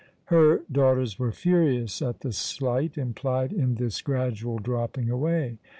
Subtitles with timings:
[0.33, 5.59] Her daughters were furious at the slight implied in this gradual dropping away.